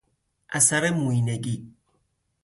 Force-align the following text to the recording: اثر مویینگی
اثر 0.49 0.89
مویینگی 0.91 1.71